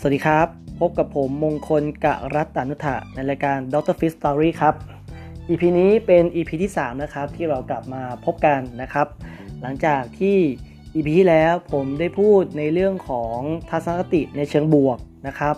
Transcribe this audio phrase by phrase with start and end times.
[0.00, 0.48] สวัสดีครับ
[0.80, 3.94] พบกับผมมงคลกะรัตตานุถะในรายการ Dr.
[4.00, 4.74] Fish Story ครับ
[5.48, 9.06] EP นี้เป็น EP ที่ 3 นะครับ ที่เรากลับมาพบกันนะครับ
[9.62, 10.36] หลังจากที่
[10.94, 13.38] EP ที่แล้วผมได้พูดในเรื่องของ
[13.70, 15.56] ทัศนคติในเชิงบวกนะครับ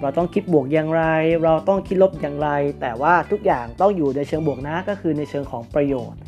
[0.00, 1.04] เราต้องคิดบวกอย่างไร
[1.44, 2.48] เราต้องคิดลบอย่างไร
[2.80, 6.20] แต่ว่าทุกอย่างต้องอยู่ในเชิงบวกนะก็คือในเชิงของประโยชน์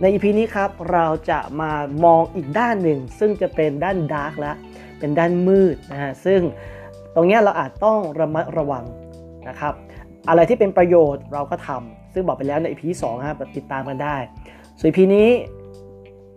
[0.00, 1.72] ใน EP นี้ครับเราจะมา
[2.04, 4.52] มองอีกด้านหนึ่ง ซึ่งจะเป็นด้านดาร์กและ
[4.98, 6.42] เป็นด้านมืดนะฮะซึ่ง
[7.18, 8.84] ตรงนี้เราอาจต้องระมัดระวัง
[9.48, 9.74] นะครับ
[10.28, 14.16] อะไรที่เป็นประโยชน์เราก็ทำซึ่งบอกไปแล้วใน EP ที่2ครับติดตามกันได้
[14.78, 15.30] ส่วน EP นี้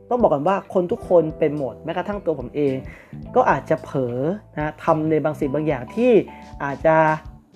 [0.10, 2.76] ต้องบอกกันว่าคนทุกคนเป็นหมดแม้กระทั่งตัวผมเอง
[3.36, 4.18] ก็อาจจะเผลอ
[4.58, 6.12] นะทำในบางสิ่งบางอย่างที่
[6.64, 6.98] อาจจะ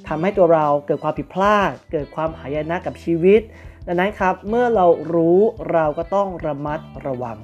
[0.08, 3.42] ทำให้ตัวเราเกิดความผิดพลาด เกิดความหายนะกับชีวิต
[3.88, 5.40] ดังนั้นครับ เมื่อเรารู้
[5.72, 7.38] เราก็ต้องระมัดระวัง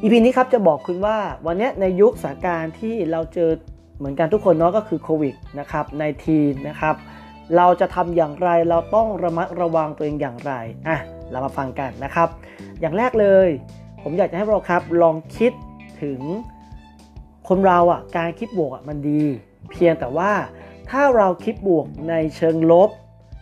[0.00, 3.50] อีพีนี้ครับจะบอกคุณว่าวันนี้ในยุคสถานการณ์ที่เราเจอ
[3.98, 6.94] เหมือนกันทุกคนเนาะก็คือโควิดนะครับในทีนะครับ
[7.56, 10.52] เราจะทำอย่างไรเราต้องระมัดระวังตัวเองอย่างไร
[10.88, 10.98] อะ
[11.30, 12.28] เรามาฟังกันนะครับ
[12.80, 13.48] อย่างแรกเลย
[14.02, 15.52] ผมอยากจะให้เราครับลองคิด
[16.02, 16.20] ถึง
[17.48, 19.22] คนเราอะการคิดบวกอะมันดี
[19.70, 20.32] เพียงแต่ว่า
[20.90, 22.90] ถ้าเราคิดบวกในเชิงลบ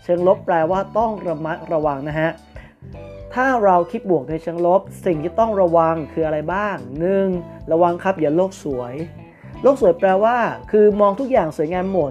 [0.04, 2.30] เชิงลบแปลว่าต้องระมัดระวังนะฮะ
[3.34, 6.76] ถ้าเราคิดบวกในเชิงลบ สิ่งที่ต้องระวังคืออะไรบ้าง
[7.24, 7.72] 1.
[7.72, 8.94] ระวังครับอย่าโลกสวย
[9.66, 10.36] โลกสวยแปลว่า
[10.70, 12.10] คือมองทุกอย่างสวยงามหมด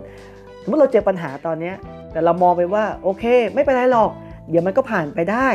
[0.61, 1.73] สมมติเราเจอปัญหาตอนนี้
[2.12, 4.12] แต่เรามองไปว่าโอเค ไม่เป็นไรหรอก
[4.50, 5.47] เดี๋ยวมันก็ผ่านไปได้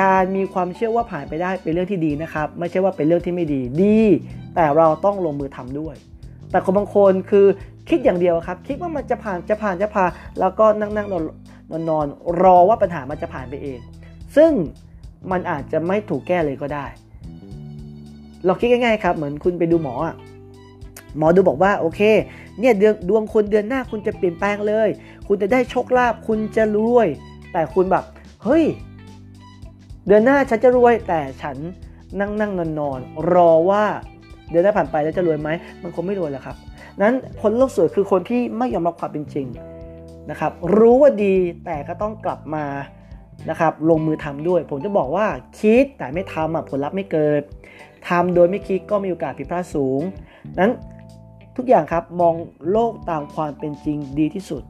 [0.00, 4.00] การมีความเชื่อว่าผ่านไปได้เป็นเรื่องที่ดีนะครับ ไม่ใช่ว่าเป็นเรื่องที่ไม่ดีดี
[4.54, 5.94] แต่เราต้องลงมือทำด้วย
[6.50, 7.46] แต่คนบางคนคือ
[7.88, 11.24] คิดอย่างเดียวครับ คิดว่ามันจะผ่านจะผ่านจะผ่านแล้วก็นั่งนั่งนอน
[11.70, 12.06] นอนนอน
[12.42, 13.78] รอว่าปัญหามันจะผ่านไปเอง
[14.36, 14.50] ซึ่ง
[15.30, 16.86] มันอาจจะไม่ถูกแก้เลยก็ได้
[18.46, 20.14] เราคิดง่ายๆครับ เหมือนคุณไปดูหมออะ
[21.18, 22.00] หมอดูบอกว่าโอเค
[22.60, 24.88] เนี่ยดดวงคุณเดือนหน้าคุณจะเปลี่ยนแปลงเลย
[25.26, 27.08] คุณจะได้โชคลาภคุณจะรวย
[27.52, 28.04] แต่คุณแบบ
[28.44, 28.64] เฮ้ย
[30.06, 31.56] เดือนหน้าฉันจะรวยแต่ฉัน
[32.20, 33.00] นั่งนั่งนอนนอน
[33.32, 33.84] รอว่า
[34.50, 35.48] เดือนหน้าผ่านไปแล้วจะรวยไหม
[35.82, 36.56] มันคงไม่รวยแล้วครับ
[37.02, 39.46] นั้นคนโลกสวยคือคนที่ไม่ยอมรับความเป็นจริง
[40.30, 42.64] นะครับ รู้ว่าดีแต่ก็ต้องกลับมา
[43.50, 45.26] นะครับลงมือทำด้วย ผมจะบอกว่า
[45.60, 47.42] คิดแต่ไม่ทำผลลัพธ์ไม่เกิด
[48.08, 50.00] ทำโดยไม่คิดก็มีโอกาสผิดพลาดสูง
[50.60, 50.72] นั้น
[51.56, 52.34] ทุกอย่างครับมอง
[52.70, 54.62] โลกตามความเป็นจริงดีที่สุด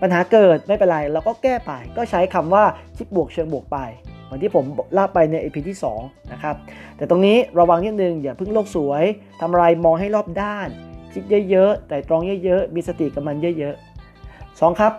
[0.00, 2.64] ปัญหาเกิดไม่เป็นไรเราก็แก้ไป ก็ใช้คำว่า
[2.96, 3.78] คิดบวกเชิงบวกไป
[4.24, 6.56] เหมือนที่ผมเล่าไปใน EP ที่2นะครับ
[6.96, 9.04] แต่ตรงนี้ระวังนิดนึงอย่าเพิ่งโลกสวย
[9.40, 10.68] ทำอะไรมองให้รอบด้าน
[11.12, 14.92] คิดเยอะๆแต่ตรองเยอะๆมีสติกับมันเยอะๆสองครับ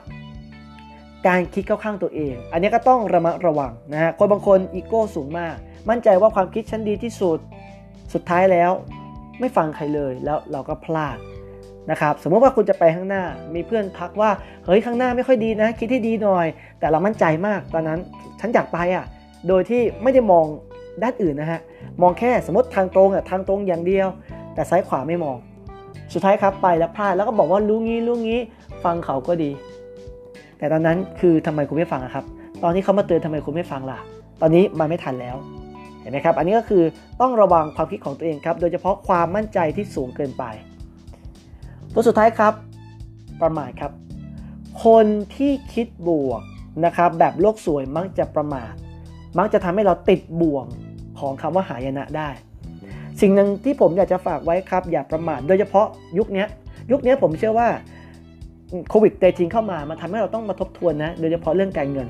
[1.28, 5.56] การคิดเข้าข้างตัวเอง อันนี้ก็ต้องระมัดระวังนะฮะ คนบางคนอีโก้สูงมาก
[5.90, 7.40] มั่นใจว่าความคิดฉันดีที่สุด
[8.14, 8.72] สุดท้ายแล้ว
[9.40, 11.18] ไม่ฟังใครเลยแล้วเราก็พลาด
[11.92, 13.24] นะครับสมมติว่าคุณจะไปข้างหน้า
[13.56, 14.30] มีเพื่อนทักว่า
[14.66, 16.48] เฮ้ยข้างหน้าไม่ค่อยดีนะ คิดให้ดีหน่อย
[16.80, 18.00] แต่เรามั่นใจมากตอนนั้น
[18.40, 19.06] ฉันอยากไปอะ
[19.48, 20.46] โดยที่ไม่ได้มอง
[21.04, 21.62] ด้านอื่นนะฮะ
[22.02, 24.08] มองแค่สมมติทางตรงอะทางตรงอย่างเดียว
[24.54, 25.38] แต่ซ้ายขวาไม่มอง
[26.14, 28.40] สุดท้ายครับไปแล้วพลาดแล้วก็บอกว่ารู้งี้รู้งี้
[28.84, 29.52] ฟังเขาก็ดี
[30.58, 32.26] แต่ตอนนั้นคือทำไมคุณไม่ฟังครับ
[32.64, 34.00] ตอนที่เขามาเตือนทำไมคุณไม่ฟังล่ะ
[34.42, 35.36] ตอนนี้มันไม่ทันแล้ว
[36.04, 36.84] เห็นไหมครับอันนี้ก็คือ
[37.22, 40.44] ต้องระวังความคิดของตัวเองครับ โดยเฉพาะความมั่นใจที่สูงเกินไป
[41.94, 42.54] ตัวสุดท้ายครับ
[43.42, 43.92] ประมาทครับ
[44.86, 45.06] คน
[45.36, 46.42] ที่คิดบวก
[46.86, 48.74] นะครับแบบโลกสวยมักจะประมาท
[49.38, 50.66] มักจะทำให้เราติดบ่วง
[51.20, 52.30] ของคำว่าหายนะได้
[53.22, 55.88] สิ่งหนึ่งที่ผมอยากจะฝากไว้ครับ อย่าประมาทโดยเฉพาะ
[56.18, 56.46] ยุคนี้
[56.92, 57.68] ยุคนี้ผมเชื่อว่า
[58.90, 62.08] โควิดเตจริงเข้ามามันทำให้เราต้องมาทบทวนนะโดยเฉพาะเรื่องการเงิน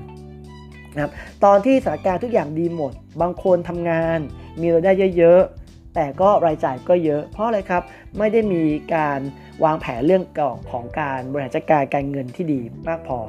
[0.94, 1.12] นะครับ
[1.44, 4.20] ตอนที่สถานการณ์ทุกอย่างดีหมด บางคนทำงาน
[4.62, 7.84] มีรายได้เยอะๆ แต่ก็รายจ่ายก็เยอะ เพราะอะไรครับ
[8.18, 8.64] ไม่ได้มี
[8.96, 9.20] การ
[9.64, 10.24] วางแผนเรื่อง
[10.72, 13.20] ของการบริหารจัดการการเงินที่ดีมากพอ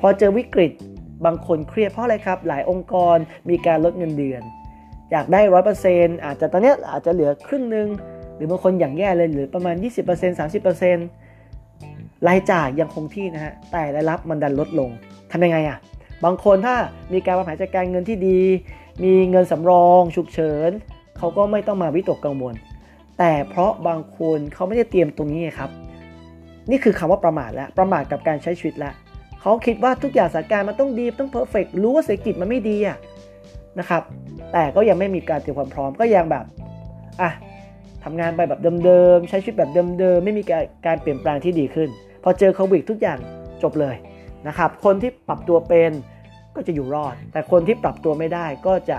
[0.00, 0.72] พอเจอวิกฤต
[1.24, 3.16] บางคนเครียดเพราะอะไรครับ หลายองค์กร
[3.48, 4.42] มีการลดเงินเดือน
[5.12, 7.88] อยากได้ร้อยเปอร์เซ็นต์อาจจะตอนนี้อาจจะเหลือครึ่งหนึ่ง
[8.36, 10.38] หรือบางคนอย่างแย่เลยหลือประมาณ 20%
[11.18, 14.90] 30%รายจ่ายยังคงที่นะฮะแต่รายรับมันดันลดลง
[15.32, 15.78] ทำยังไงอะ่ะ
[16.24, 16.76] บางคนถ้า
[17.12, 18.40] มีการวางแผนจัดการเงินที่ดี
[19.04, 20.70] มีเงินสำรอง ฉุกเฉิน
[21.18, 22.54] เขาก็ไม่ต้องมาวิตกกังวล
[23.18, 25.70] แต่เพราะบางคนเขาไม่ได้เตรียมตรงนี้ครับ
[26.70, 28.94] นี่คือคำว่าประมาทแล้วประมาทกับการใช้ชีวิตแล้ว
[29.40, 32.98] เขาคิดว่าทุกอย่างสถานการณ์มันต้องดีต้องเพอร์เฟกรู้ว่าเศรษฐกิจมันไม่ดีอะ
[33.78, 34.02] นะครับ
[34.52, 36.44] แต่ก็ยังไม่มีการเตรียมความพร้อมก็ยังแบบ
[37.20, 37.30] อะ
[38.04, 40.42] ทำงานไปแบบเดิมๆใช้ชีวิตแบบเดิมๆไม่มี
[40.86, 41.88] การเปลี่ยนแปลงที่ดีขึ้น
[42.22, 43.18] พอเจอโควิดทุกอย่าง
[43.62, 43.96] จบเลย
[44.48, 45.90] นะครับ คนที่ปรับตัวเป็น
[46.56, 48.98] ก็จะอยู่รอด แต่คนที่ปรับตัวไม่ได้ก็จะ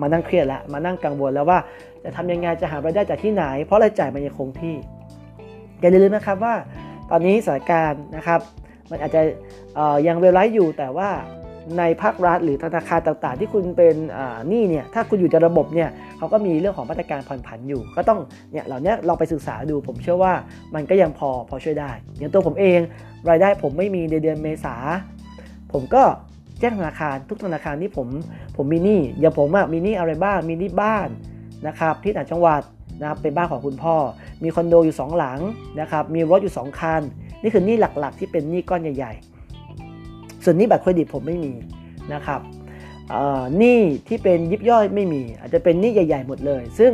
[0.00, 1.58] มานั่งเครียดแล้วมานั่งกังวลแล้วว่า
[2.04, 4.76] จะทำยังไงจะหารายได้จากที่ไหน เพราะรายจ่ายมันยังคงที่
[5.80, 6.54] อย่าลืมนะครับว่า
[7.10, 8.40] ตอนนี้สถานการณ์นะครับ
[8.90, 9.22] มันอาจจะ
[10.06, 11.10] ยังเวลาอยู่แต่ว่า
[11.78, 13.96] ในภาครัฐหรือธนาคารต่างๆ ที่คุณเป็น
[14.48, 15.88] หนี้เนี่ยถ้าคุณอยู่ในระบบเนี่ย
[16.18, 18.18] เขาก็มีเรื่องของมาตรการผ่อนผันอยู่ ก็ต้อง
[18.52, 20.32] เนี่ยเหล่านี้ลองไปศึกษาดู ผมเชื่อว่า
[20.74, 22.80] มันก็ยังพอพอช่วยได้ อย่างตัวผมเอง
[23.30, 24.74] รายได้ผมไม่มีในเดือนเมษา
[25.72, 26.02] ผมก็
[26.60, 28.08] แจ้งธนาคารทุกธนาคารที่ผม
[28.56, 31.08] ผมมีหนี้อย่างผมอะมีหนี้อะไรบ้างมีหนี้บ้าน
[31.66, 32.62] นะครับที่ต่างจังหวัด
[33.00, 33.96] นะครับเป็นบ้านของคุณพ่อ
[34.42, 35.38] มีคอนโดอยู่ 2 หลัง
[35.80, 37.02] นะครับมีรถอยู่ 2 คัน
[37.42, 41.52] นี่คือหนี้หลักๆ ที่เป็นหนี้ก้อนใหญ่ๆ ส่วนหนี้บัตรเครดิตผมไม่มี
[42.14, 42.40] นะครับ
[43.58, 46.92] หนี้ที่เป็นยิบย่อยไม่มี อาจจะเป็นหนี้ใหญ่ ๆ หมดเลย ซึ่ง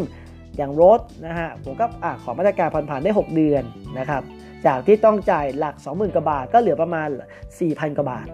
[0.57, 3.63] อย่างรถนะฮะผมก็อขอมาตรการผ่อนผันได้ 6 เดือน
[3.99, 4.23] นะครับ
[4.67, 7.09] จากที่ต้องจ่ายหลัก 20,000กว่าบาทก็เหลือประมาณ
[7.53, 8.27] 4,000กว่าบาท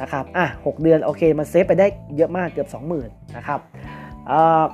[0.00, 1.86] นะครับอะ6เดือนโอเคมันเซฟไปได้
[2.16, 3.06] เยอะมากเกือบ 20,000
[3.36, 3.60] นะครับ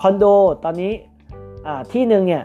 [0.02, 0.24] คอนโด
[0.64, 0.92] ตอนนี้
[1.92, 2.44] ที่หนึ่งเนี่ย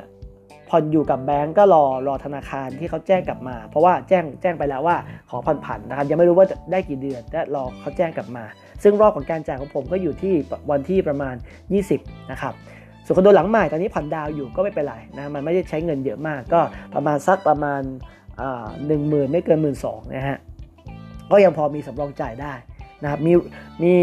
[0.70, 4.98] ผ่อนอยู่กับแบงก์ก็รอรอธนาคารที่เขาแจ้งกลับมา เพราะว่าแจ้งแจ้งไปแล้วว่า
[5.30, 8.44] ขอผ่อนผันนะครับยังไม่รู้ว่าจะได้กี่เดือนแต่รอเขาแจ้งกลับมา
[8.84, 10.34] ซึ่งรอบของการจ่ายของผมก็อยู่ที่
[10.72, 11.36] วันที่ประมาณ
[11.82, 12.54] 20นะครับ
[13.06, 16.60] ส่วนคอนโดหลังใหม่ตอนนี้ผ่อนดาวอยู่ก็ไม่เป็นไรนะมันไม่ได้ใช้เงินเยอะมากก็
[16.96, 17.82] ประมาณสักประมาณ
[18.88, 20.38] หนึ่งหมื่นไม่เกินหมื่นสองนะฮะ
[21.32, 22.54] ก็ยังพอมีสำรองจ่ายได้
[23.04, 23.34] นะครับมี
[23.84, 23.94] มี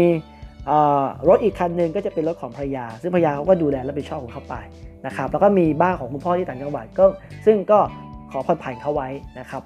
[1.29, 4.55] รถอีกคันหนึ่งก็จะเป็นรถของภรรยา ซึ่งภรรยาเขาก็ดูแลและไปชอบของเขาไป
[5.05, 7.05] นะครับแล้วก็มีบ้านของคุณพ่อที่ต่างจังหวัดก็
[7.45, 7.79] ซึ่งก็
[8.31, 9.09] ขอผ่อนผันเขาไว้
[9.39, 9.61] นะครับ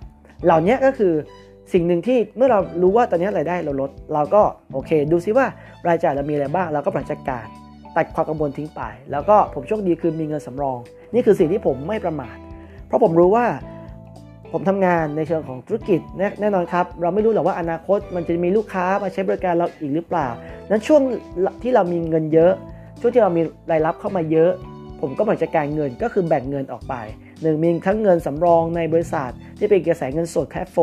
[0.45, 1.13] เหล่านี้ก็คือ
[1.73, 4.41] สิ่งหนึ่งที่เมื่อเรารู้ว่าตอนนี้รายได้เราลด เราก็
[4.73, 5.45] โอเค ดูซิว่า
[5.87, 7.45] รายจ่ายเรามีอะไรบ้างเราก็ปรับจัดการ
[7.95, 8.81] ตัดความกังวลทิ้งไป
[9.11, 10.79] แล้วก็ผมโชคดีคือมีเงินสำรอง
[11.13, 12.37] นี่คือสิ่งที่ผมไม่ประมาท
[12.87, 13.45] เพราะผมรู้ว่า
[14.51, 15.99] ผมทำงานในเชิงของธุรกิจ
[16.41, 20.27] แน่นอนครับ เราไม่รู้หรอกว่าอนาคตมันจะมีลูกค้ามาใช้บริการเราอีกหรือเปล่า
[20.69, 21.01] นั้นช่วง
[21.63, 22.53] ที่เรามีเงินเยอะ
[22.99, 23.41] ช่วงที่เรามี
[23.71, 24.51] รายรับเข้ามาเยอะ
[25.01, 26.95] ผมก็บริการเงินก็คือแบ่งเงินออกไป
[27.41, 30.77] หนึ่งมีทั้งเงินสำรองในบริษัท ที่เป็นกระแสเงินสดแคฟโฟ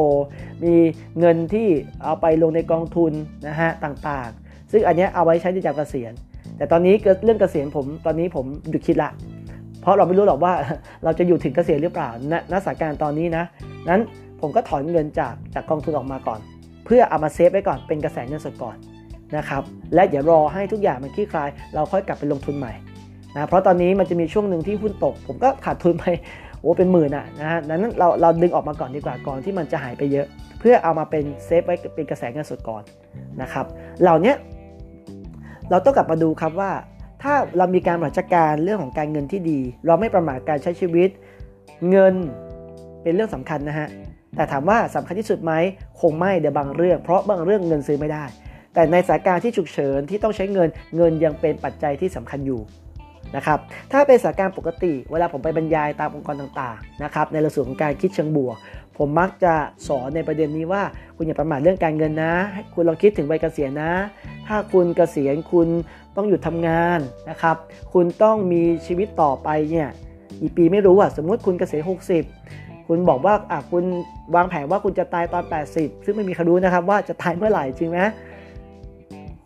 [0.64, 0.74] มี
[1.20, 1.68] เงินที่
[2.04, 3.12] เอาไปลงในกองทุน
[3.46, 6.12] นะฮะต่างๆ ซึ่งอันนี้เอาไว้ใช้ในจากเกษียณ
[6.56, 6.94] แต่ตอนนี้
[7.24, 9.10] เรื่องเกษียณผมตอนนี้ผมหยุดคิดละ
[9.84, 10.52] เพราะเราไม่รู้หรอกว่า
[11.04, 13.44] เราจะอยู่ถึงเกษียณหรือเปล่าณณสถานการณ์ตอนนี้นะ
[13.90, 14.02] นั้น
[14.40, 16.40] ผมก็ถอนเงินจากจากกองทุนออกมาก่อน
[16.84, 18.76] เพื่อเอามาเซฟไว้ก่อนเป็นกระแสเงินสดก่อน
[19.36, 19.62] นะครับ
[19.94, 22.72] และอย่ารอให้ทุกอย่างมันคลี่คลาย เราค่อยกลับไปลงทุนใหม่
[23.34, 26.04] นะเพราะตอนนี้มันจะมีช่วงหนึ่งที่หุ้นตก ผมก็ขาดทุนไป
[26.60, 30.26] โอ้เป็นหมื่นอะนะฮะนั้นเราเราดึงออกมาก่อนดีกว่าก่อนที่มันจะหายไปเยอะ
[30.60, 32.82] เพื่อเอามาเป็นเซฟไว้เป็นกระแสเงินสดก่อน
[33.42, 33.66] นะครับ
[34.02, 34.34] เหล่านี้
[35.70, 36.70] เราต้องกลับมาดูครับว่า
[37.24, 41.10] ถ้าเรามีการบริหารจัดการเรื่องของการเงินที่ดี เราไม่ประมาทการใช้ชีวิต
[41.90, 42.14] เงิน
[43.02, 43.88] เป็นเรื่องสำคัญนะฮะ
[44.36, 45.52] แต่ถามว่าสำคัญที่สุดไหม
[46.00, 48.24] คงไม่เดี๋ยวบางเรื่อง เพราะบางเรื่องเงินซื้อไม่ได้
[48.74, 52.60] แต่ในสถานการณ์ที่ฉุกเฉินที่ต้องใช้เงินเงินยังเป็นปัจจัยที่สำคัญอยู่
[53.36, 53.58] นะครับ
[53.92, 58.56] ถ้าเป็นสถานการณ์ปกติ เวลาผมไปบรรยายตามองค์กรต่างๆนะครับในระส่วนของการคิดเชิงบวก
[58.98, 59.54] ผมมักจะ
[59.88, 60.82] สอนในประเด็นนี้ว่า
[61.16, 62.34] คุณอย่าประมาทเรื่องการเงินนะ
[62.74, 63.92] คุณลองคิดถึงวัยเกษียณนะ
[64.46, 65.68] ถ้าคุณเกษียณคุณ
[66.16, 66.98] ต้องหยุดทำงาน
[67.30, 67.56] นะครับ
[67.92, 69.88] คุณต้องมีชีวิตต่อไปเนี่ย
[70.40, 71.82] อีปีไม่รู้อะสมมติคุณเกษียณ
[72.30, 73.84] 60 คุณบอกว่าอะคุณ
[74.34, 75.44] วางแผนว่าคุณจะตายตอน
[75.74, 78.00] 80 ซึ่งไม่มีใครรู้นะครับว่าจะตายเมื่อไหร่จริงไหม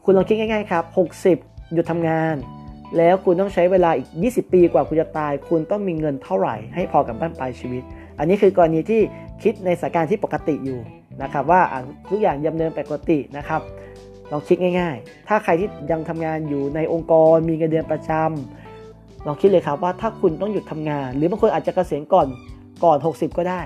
[0.04, 0.84] คุณลองคิดง่ายๆครับ
[1.34, 2.36] 60 หยุดทำงาน
[2.96, 7.82] แล้วคุณต้องใช้เวลาอีก 20 ปีกว่าคุณจะตาย คุณต้องมีเงินเท่าไหร่ให้พอกับบ้านปลายชีวิต
[8.18, 9.00] อันนี้คือกรณีที่
[9.42, 10.80] คิดในสถานการณ์ที่ปกติอยู่
[11.22, 11.60] นะครับว่า
[12.10, 13.60] ทุกอย่างยำเนินปกตินะครับ
[14.32, 22.26] ลองคิดง่าย ๆ ถ้าใครที่ยังทำงานอยู่ในองค์กร มีเงินเดือนประจำลองคิดเลยครับว่าถ้าคุณต้องหยุดทำงาน หรือบางคนอาจจะเกษียณก่อน
[22.84, 23.60] ก่อน 60 ก็ได้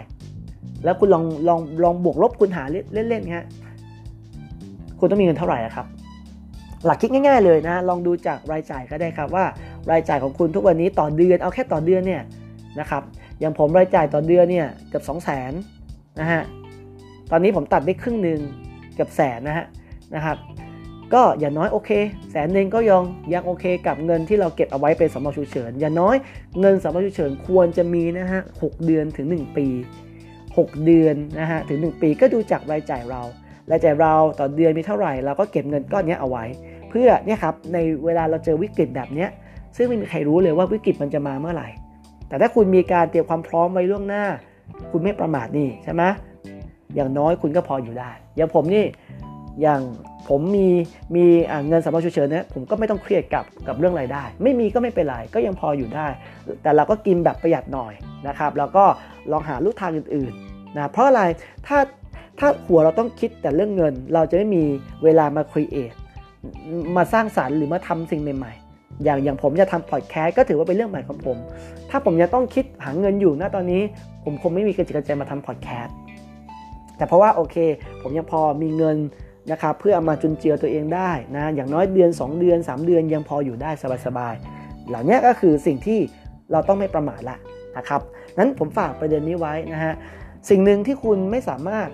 [0.85, 3.47] แล้วคุณลองลองลองบวกลบคุณหาเล่นๆฮะ
[4.99, 5.87] คุณต้องมีเงินเท่าไหร่ครับ
[6.85, 9.45] หลักคิดง่าย ๆเลยนะ ลองดูจากรายจ่ายก็ได้ครับว่า
[9.91, 12.23] รายจ่ายของคุณทุกวันนี้ต่อเดือนเอาแค่ต่อเดือนเนี่ย
[12.81, 13.03] นะครับ
[13.41, 15.53] อย่างผมรายจ่ายต่อเดือนเนี่ยเกือบ2 0 0 0 0น
[16.21, 16.43] นะฮะ
[17.31, 18.41] ตอนนี้ผมตัดได้ครึ่งหนึ่ง
[18.95, 19.67] เกือบแสนนะฮะ
[20.15, 20.37] นะครับ
[21.15, 21.91] ก็อย่างน้อยโอเค
[22.31, 23.03] แสนหนึ่งก็ยัง
[23.33, 26.17] ยังโอเค กับเงินที่เราเก็บเอาไว้เป็นสำรองฉุกเฉินอย่างน้อย
[26.61, 29.67] เงินสำรองฉุกเฉินควรจะมีนะฮะหเดือนถึง 1 ปี
[30.27, 33.23] 6 เดือนนะฮะถึง 1 ปีก็ดูจากรายจ่ายเรา
[33.71, 36.45] รายจ่ายเราต่อเดือนมีเท่าไหร่เราก็เก็บเงินก้อนนี้เอาไว้
[36.91, 39.27] เพื่อเนี่ยครับในเวลาเราเจอวิกฤตแบบนี้
[39.77, 41.69] ซึ่งไม่มีใครรู้เลยว่าวิกฤตมันจะมาเมื่อไหร่
[42.29, 44.25] แต่ถ้าคุณมีการเตรียมความพร้อมไว้ล่วงหน้า
[44.91, 46.03] คุณไม่ประมาทนี่ใช่ไหม
[46.95, 48.85] อย่างน้อยคุณก็พออยู่ได้ อย่างผมนี่
[49.61, 49.81] อย่าง
[50.29, 50.69] ผมมี
[51.17, 51.25] มี
[51.69, 56.07] เงินสำรองฉุกเฉินเนี่ยผมก็ไม่ต้องเครียดกับกับเรื่องรายได้ ไม่มีก็ไม่เป็นไรก็ยังพออยู่ได้
[56.63, 57.93] แต่เราก็กินแบบประหยัดหน่อย
[58.29, 58.85] นะครับแล้วก็
[59.33, 61.23] ลองหาลูกทางอื่นๆนะเพราะอะไร
[61.67, 61.79] ถ้า
[62.39, 64.65] ถ้าหัวเราต้องคิดแต่เรื่องเงิน เราจะไม่มี
[65.05, 65.93] เวลามาครีเอท
[66.97, 71.37] มาสร้างสารรค์หรือมาทำสิ่งใหม่ๆ อย่างอย่างผมจะทำพอดแคสต์ก็ถือว่าเป็นเรื่องใหม่ของผม
[71.91, 73.83] ถ้าผมยังต้องคิดหาเงินอยู่ณตอนนี้
[74.25, 75.97] ผมคงไม่มีกระจิตกระใจมาทำพอดแคสต์
[76.97, 77.57] แต่เพราะว่าโอเค
[78.03, 78.97] ผมยังพอมีเงิน
[79.51, 83.71] นะครับเพื่อเอามาจุนเจือตัวเองได้นะอย่างน้อยเดือน 2 เดือน 3 เดือนยังพออยู่ได้
[84.07, 86.01] สบายๆเหล่านี้ก็คือสิ่งที่
[86.53, 87.37] เราต้องไม่ประมาทละ
[87.77, 88.01] นะครับ
[88.39, 89.95] นั้นผมฝากประเด็นนี้ไว้นะฮะ
[90.51, 91.89] สิ่งหนึ่งที่คุณไม่สามารถ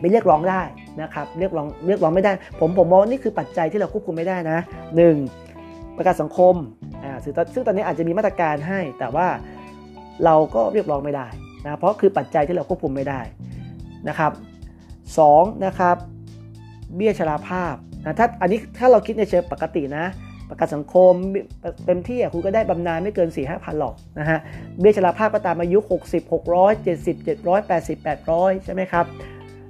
[0.00, 0.62] ไปเรียกร้องได้
[1.02, 4.58] นะครับเรียกร้องเรียกร้องไม่ได้ ผมผมมองนี่คือปัจจัยที่เราควบคุมไม่ได้นะ
[5.28, 5.96] 1.
[5.96, 6.54] ประกันสังคม
[7.04, 7.12] อ่า
[7.54, 9.26] ซึ่งตอนนี้อาจจะมีมาตรการให้ แต่ว่า
[10.24, 11.26] เราก็เรียกร้องไม่ได้
[11.64, 13.20] นะเพราะคือปัจจัยที่เราควบคุมไม่ได้
[14.08, 14.32] นะครับ
[15.18, 15.20] ส
[15.66, 15.96] นะครับ
[16.96, 20.06] เบี้ยชราภาพนะถ้าอันนี้ถ้าเราคิดในเชิงปกตินะ
[20.48, 21.12] ประกันสังคม
[21.86, 24.38] เต็มที่คุณก็ได้บำนาญไม่เกิน 4 5 0 0 0หรอกนะฮะ
[24.80, 29.06] เบี้ยชราภาพก็ตามอายุ 60 600 70 780 800 ใช่ไหมครับ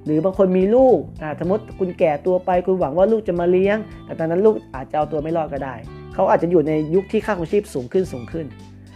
[0.05, 0.99] หรือบางคนมีลูก
[1.41, 5.75] สมมติคุณแก่ตัวไปคุณหวังว่าลูกจะมาเลี้ยง แต่ตอนนั้นลูกอาจจะเอาตัวไม่รอดก็ได้
[6.15, 8.47] เขาอาจจะอยู่ในยุคที่ค่าของชีพสูงขึ้นสูงขึ้น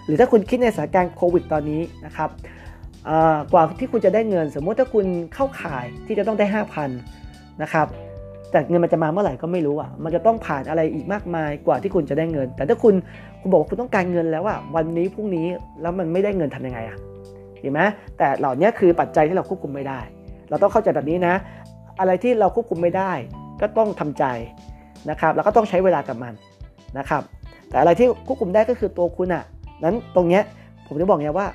[0.04, 2.31] หรือถ้าคุณคิดในสถานการณ์โควิดตอนนี้นะครับ
[3.52, 6.47] กว่าที่คุณจะได้เงิน สมมติถ้าคุณเข้าข่ายที่จะต้องได้
[6.85, 7.87] 5,000นะครับ
[8.54, 12.94] แต่เงินมันจะมาเมื่อไหร่ก็ไม่รู้อะ มันจะต้องผ่านอะไรอีกมากมายกว่าที่คุณจะได้เงิน แต่ถ้าคุณ
[13.40, 15.46] คุณบอกว่าคุณต้องการเงินแล้วอะวันนี้พรุ่งนี้
[15.80, 16.96] แล้วมันไม่ได้เงินทำยังไงอะ
[17.61, 17.80] เห็นไหม
[18.18, 20.00] แต่เหล่านี้คือปัจจัยที่เราควบคุมไม่ได้
[20.50, 21.34] เราต้องเข้าใจแบบนี้นะ
[22.00, 23.12] อะไรที่เราควบคุมไม่ได้
[23.61, 24.25] ก็ต้องทำใจ
[25.11, 26.34] นะครับ แล้วก็ต้องใช้เวลากับมัน
[26.99, 27.23] นะครับ
[27.68, 29.44] แต่อะไรที่ควบคุมได้ก็คือตัวคุณอะ
[29.84, 30.42] นั้นตรงเนี้ย
[30.87, 31.46] ผมจะบอกไงว่า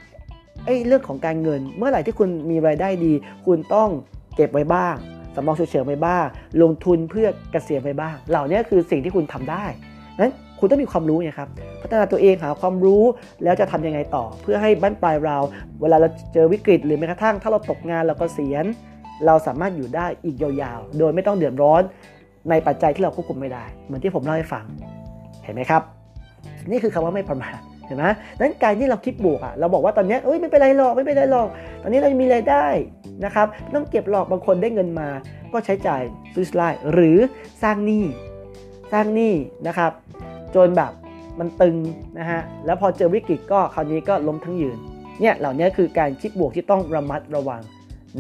[0.66, 3.14] ไอ้เรื่องของการเงิน เมื่อไหร่ที่คุณมีรายได้ดี
[3.46, 3.90] คุณต้อง
[4.36, 4.96] เก็บไว้บ้าง
[5.36, 6.26] สำรองฉุกเฉินไว้บ้าง
[6.62, 9.66] ลงทุนเพื่อเกษียณไว้บ้าง เหล่านี้คือสิ่งที่คุณทำได้
[10.20, 11.50] นั้นคุณต้องมีความรู้ไงครับ
[11.82, 13.04] พัฒนาตัวเองหาความรู้
[13.44, 15.38] แล้วจะทํำยังไงต่อ เพื่อให้บ้านปลายเรา
[15.82, 18.66] เวลาเราเจอวิกฤต หรือแม้กระทั่งถ้าเราตกงานเราก็เสียน
[19.26, 21.82] เราสามารถอยู่ได้อีกยาวๆ โดยไม่ต้องเดือดร้อน
[22.50, 24.66] ในปัจจัยที่เราควบคุมไม่ได้ เหมือนที่ผมเล่าให้ฟัง
[25.44, 25.82] เห็นไหมครับ
[26.72, 27.60] นี่คือคำว่าไม่ประมาท
[27.90, 28.06] เห็นไหม
[28.40, 31.48] นั้นการที่เราคิดบวกอะเราบอกว่าตอนนี้เอ้ยไม่เป็นไรหรอกไม่เป็นไรหรอก
[31.82, 32.66] ตอนนี้เรามีรายได้
[33.26, 35.10] นะครับต้องเก็บหลอกบางคนได้เงินมา
[35.54, 36.02] ก็ใช้จ่าย
[36.34, 37.18] ซื้อสไลด์หรือ
[37.64, 38.06] สร้างหนี้
[38.92, 39.34] สร้างหนี้
[39.68, 39.92] นะครับ
[40.56, 40.92] จนแบบ
[41.40, 41.76] มันตึง
[42.20, 44.78] นะฮะแล้วพอเจอวิกฤตก็คราวนี้ก็ล้มทั้งยืน
[45.22, 47.62] เนี่ยเหล่านี้คือการคิดบวกที่ต้องระมัดระวัง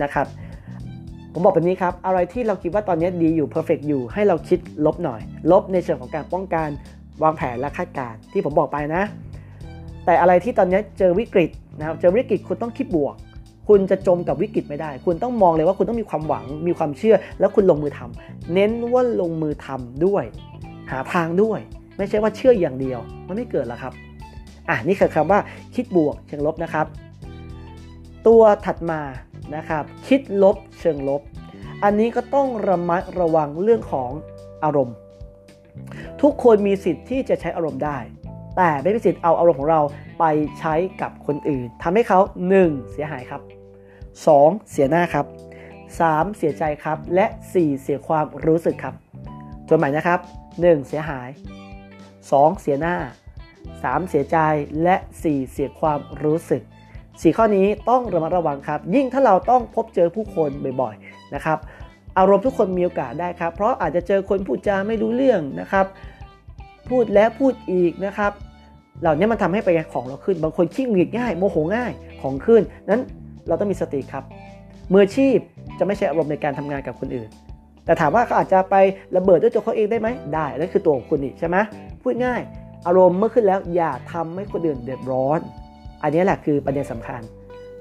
[0.03, 0.27] นะครับ
[1.33, 5.21] ผมบอกแบบนี้ครับ อะไรที่เราคิดว่าตอนนี้ดีอยู่เพอร์เฟกอยู่ ให้เราคิดลบหน่อย
[5.51, 6.67] ลบในเชิงของการป้องกัน
[7.23, 9.03] วางแผนและคาดการณ์ที่ผมบอกไปนะ
[10.09, 11.49] แต่อะไรที่ตอนนี้เจอวิกฤต
[11.79, 13.15] นะครับเจอวิกฤตคุณต้องคิดบวก
[13.67, 20.23] คุณจะจมกับวิกฤตไม่ได้ คุณต้องมองเลยว่าคุณต้องมีความหวังมีความเชื่อ แล้วคุณลงมือทำเน้นว่าลงมือทำด้วย
[20.91, 21.59] หาทางด้วย
[21.97, 23.93] ไม่ใช่ว่าเชื่ออย่างเดียว มันไม่เกิดแล้วครับ
[24.69, 25.39] อะนี่คือคำว่า
[25.75, 26.85] คิดบวกเชิงลบนะครับ
[28.27, 29.01] ตัวถัดมา
[29.55, 31.21] นะครับ คิดลบเชิงลบ
[31.83, 34.11] อันนี้ก็ต้องระมัดระวังเรื่องของ
[34.63, 34.95] อารมณ์
[36.21, 37.97] ทุกคนมีสิทธิ์ที่จะใช้อารมณ์ได้
[38.57, 39.81] แต่ไม่มีสิทธิ์เอาอารมณ์ของเรา
[40.19, 40.25] ไป
[40.59, 42.19] ใช้กับคนอื่นทำให้เขา
[42.57, 42.91] 1.
[42.91, 43.41] เสียหายครับ
[44.05, 44.69] 2.
[44.71, 45.25] เสียหน้าครับ
[45.81, 46.37] 3.
[46.37, 47.81] เสียใจครับ และ 4.
[47.81, 48.95] เสียความรู้สึกครับ
[49.67, 50.19] ตัวใหม่นะครับ
[50.53, 50.87] 1.
[50.87, 51.29] เสียหาย
[51.95, 52.61] 2.
[52.61, 52.95] เสียหน้า
[53.53, 54.09] 3.
[54.09, 54.37] เสียใจ
[54.83, 55.51] และ 4.
[55.51, 56.61] เสียความรู้สึก
[56.99, 60.49] 4 ข้อนี้ต้องระมัดระวังครับ ยิ่งถ้าเราต้องพบเจอผู้คน
[60.81, 61.57] บ่อยๆนะครับ
[62.17, 65.85] อารมณ์ทุกคนมีโอกาสได้ครับ เพราะอาจจะเจอคนพูดจาไม่รู้เรื่องนะครับ
[66.89, 68.31] พูดแล้วพูดอีกนะครับ
[69.01, 71.91] เหล่านี้มันทำให้ไปของเราขึ้น บางคนขี้หงุดหงิดง่ายโมโหง่าย
[72.21, 73.01] ของขึ้น นั้น
[73.47, 74.23] เราต้องมีสติครับ
[74.91, 75.37] มืออาชีพ
[75.79, 77.29] จะไม่ใช่อารมณ์ในการทำงานกับคนอื่น
[77.85, 78.75] แต่ถามว่าเขาอาจจะไป
[79.15, 81.57] ระเบิดด้วยตัวเขาเองได้ไหมได้นั่นคือตัวของคุณนี่ใช่ไหม
[82.01, 82.41] พูดง่าย
[82.87, 85.39] อารมณ์เมื่อขึ้นแล้วอย่าทำให้คนอื่นเดือดร้อน
[86.03, 87.21] อันนี้แหละคือประเด็นสำคัญ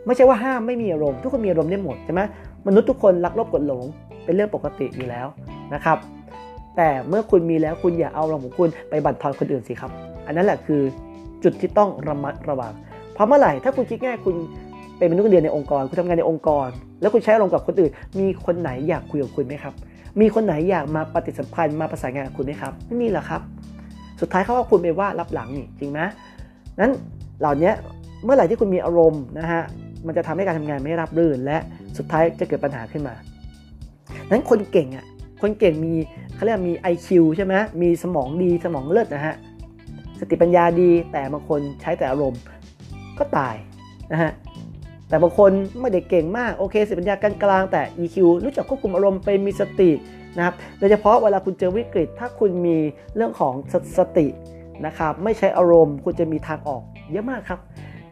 [0.07, 2.21] ไม่ใช่ว่าห้ามไม่มีอารมณ์ทุกคนมีอารมณ์ได้หมดใช่ไหม
[2.67, 3.85] มนุษย์ทุกคนรักลบกดหลง
[4.25, 5.27] เป็นเรื่องปกติอยู่แล้ว
[5.75, 5.99] นะครับ
[6.78, 9.90] แต่เมื่อคุณมีแล้วคุณอย่าเอาอารมณ์ของคุณไปบั่นทอนคนอื่นสิครับ
[10.26, 10.82] อันนั้นแหละคือ
[11.44, 12.73] จุดที่ต้องระมัดระวัง
[13.14, 14.35] เพราะเมื่อไหร่ถ้าคุณคิดง่ายคุณ
[14.99, 16.68] เป็นมนุษย์เงินเดือนในองค์กร คุณทำงานในองค์กร
[17.00, 19.75] แล้วคุณใช้อารมณ์กับคนอื่น มีคนไหนอยากคุยกับคุณไหมครับ
[20.20, 23.40] มีคนไหนอยากมาปฏิสัมพันธ์มาประสานงานกับคุณไหมครับไม่มีหรอกครับ
[24.20, 26.00] สุดท้ายเขาก็คุณไปว่ารับหลังนี่จริงไหม
[26.80, 26.92] นั้น
[27.40, 27.73] เหล่านี้
[28.25, 29.62] เมื่อไหร่ที่คุณมีอารมณ์นะฮะ
[30.06, 31.58] มันจะทำให้การทำงานไม่รับรื่น และ
[31.99, 33.14] สุดท้ายจะเกิดปัญหาขึ้นมา
[34.30, 35.06] นั้นคนเก่งอะ
[35.40, 35.95] คนเก่งมี
[36.35, 39.35] เขาเรียกมี IQ ใช่ไหมมีสมองดีสมองเลิศนะฮะ
[40.21, 42.40] สติปัญญาดีแต่บางคนใช้แต่อารมณ์
[43.18, 43.54] ก็ตาย
[44.12, 44.33] นะฮะ
[45.09, 49.90] แต่บางคนไม่ได้เก่งมากโอเคสติปัญญากลางๆแต่ EQ รู้จักควบคุมอารมณ์เป็นมีสติ
[50.37, 52.76] นะครับโดยเฉพาะเวลาคุณเจอวิกฤต ถ้าคุณมี
[53.16, 54.26] เรื่องของสสติ
[54.87, 57.61] นะครับไม่ใช้อารมณ์คุณจะมีทางออกเยอะมากครับ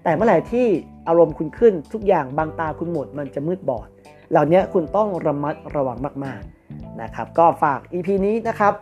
[0.02, 0.66] แต่เมื่อไหร่ที่
[1.08, 3.88] อารมณ์คุณขึ้นทุกอย่างบางตาคุณหมดมันจะมืดบอด
[4.30, 6.55] เหล่านี้คุณต้องระมัดระวังมากๆ
[7.02, 8.74] นะครับ ก็ฝาก EP นี้นะครับ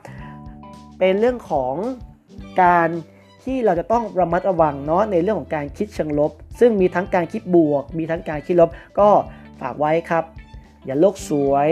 [0.99, 1.75] เป็นเรื่องของ
[2.63, 2.89] การ
[3.45, 6.31] ที่เราจะต้องระมัดระวังเนาะในเรื่องของการคิดเชิงลบ
[6.61, 9.09] ซึ่งมีทั้งการคิดบวก มีทั้งการคิดลบ ก็
[9.61, 10.25] ฝากไว้ครับ
[10.85, 11.71] อย่าโลกสวย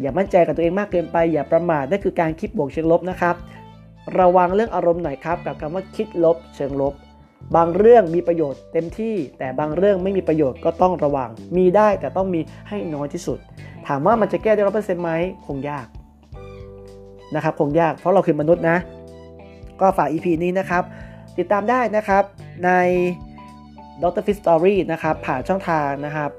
[0.00, 3.36] อย่ามั่นใจกับตัวเองมากเกินไป อย่าประมาทนั่นคือการคิดบวกเชิงลบนะครับ
[4.18, 6.94] ระวังเรื่องอารมณ์หน่อยครับกับคำว่าคิดลบ เชิงลบ
[7.56, 13.38] บางเรื่องมีประโยชน์เต็มที่ แต่บางเรื่องไม่มีประโยชน์ก็ต้องระวัง มีได้แต่ต้องมีให้น้อยที่สุด
[13.86, 15.10] ถามว่ามันจะแก้ได้ร้อยเปอร์เซ็นต์ไหม
[15.46, 15.86] คงยาก
[17.34, 18.76] นะครับคงยากเพราะเราคือมนุษย์นะ
[19.80, 20.82] ก็ฝาก EP นี้นะครับ
[21.38, 22.24] ติดตามได้นะครับ
[22.64, 22.70] ใน
[24.02, 24.22] Dr.
[24.26, 26.30] Fit Story นะครับผ่านช่องทางนะครับ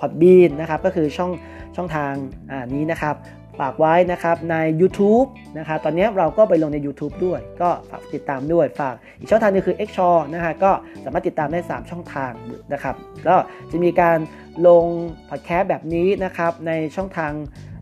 [0.00, 1.30] Podbean นะครับก็คือช่อง
[1.76, 2.12] ช่องทาง
[2.50, 3.16] อ่านี้นะครับ
[3.60, 5.28] ฝากไว้นะครับใน YouTube
[5.58, 10.70] นะครับตอนนี้เราก็ไปลงใน YouTube ด้วย ก็ฝากติดตามด้วยฝากอีกช่องทางนึงคือ x s h o w นะฮะก็
[11.04, 12.32] สามารถติดตามได้ 3 ช่องทาง
[12.72, 12.94] นะครับ
[13.28, 13.36] ก็
[13.70, 14.18] จะมีการ
[14.66, 14.84] ลง
[15.30, 17.32] พอดแคสต์แบบนี้นะครับในช่องทาง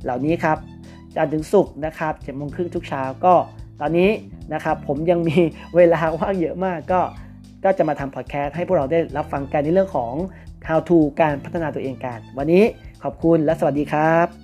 [0.02, 0.58] เหล่านี้ครับ
[1.16, 3.34] จันทร์ถึงศุกร์นะครับเจ็ดโมงครึ่งทุกเช้าก็
[3.80, 4.10] ตอนนี้
[4.54, 5.38] นะครับผมยังมี
[5.76, 7.00] เวลาว่างเยอะมากก็
[7.64, 10.14] ก็จะมาทำพอดแคสต์ให้พวกเราได้รับฟังกันในเรื่องของ
[10.68, 12.64] how to การพัฒนาตัวเองกัน วันนี้
[13.02, 14.39] ขอบคุณและสวัสดีครับ